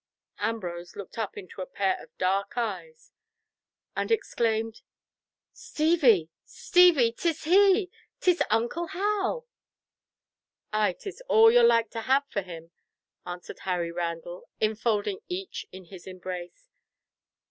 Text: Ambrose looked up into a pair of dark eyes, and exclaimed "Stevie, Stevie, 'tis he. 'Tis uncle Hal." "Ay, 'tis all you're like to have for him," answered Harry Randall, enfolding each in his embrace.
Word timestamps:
Ambrose 0.39 0.95
looked 0.95 1.19
up 1.19 1.37
into 1.37 1.61
a 1.61 1.67
pair 1.67 2.01
of 2.01 2.17
dark 2.17 2.53
eyes, 2.57 3.11
and 3.95 4.09
exclaimed 4.09 4.81
"Stevie, 5.53 6.31
Stevie, 6.43 7.11
'tis 7.11 7.43
he. 7.43 7.91
'Tis 8.19 8.41
uncle 8.49 8.87
Hal." 8.87 9.45
"Ay, 10.73 10.93
'tis 10.93 11.21
all 11.27 11.51
you're 11.51 11.61
like 11.61 11.91
to 11.91 12.01
have 12.01 12.25
for 12.31 12.41
him," 12.41 12.71
answered 13.27 13.59
Harry 13.59 13.91
Randall, 13.91 14.49
enfolding 14.59 15.19
each 15.29 15.67
in 15.71 15.85
his 15.85 16.07
embrace. 16.07 16.71